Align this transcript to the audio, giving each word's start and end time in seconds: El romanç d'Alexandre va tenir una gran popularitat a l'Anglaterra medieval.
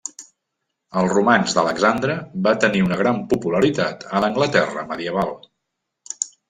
El 1.01 1.09
romanç 1.11 1.53
d'Alexandre 1.57 2.17
va 2.49 2.55
tenir 2.65 2.83
una 2.89 2.99
gran 3.05 3.23
popularitat 3.35 4.09
a 4.17 4.27
l'Anglaterra 4.27 4.91
medieval. 4.95 5.41